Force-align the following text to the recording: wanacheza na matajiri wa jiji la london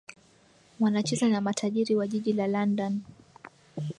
wanacheza 0.79 1.27
na 1.27 1.41
matajiri 1.41 1.95
wa 1.95 2.07
jiji 2.07 2.33
la 2.33 2.47
london 2.47 3.01